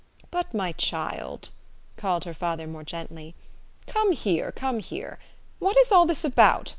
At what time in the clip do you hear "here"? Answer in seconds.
4.13-4.51, 4.79-5.19